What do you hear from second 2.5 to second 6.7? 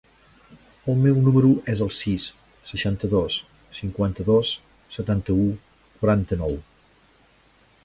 seixanta-dos, cinquanta-dos, setanta-u, quaranta-nou.